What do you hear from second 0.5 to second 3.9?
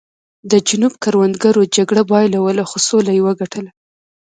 د جنوب کروندګرو جګړه بایلوله خو سوله یې وګټله.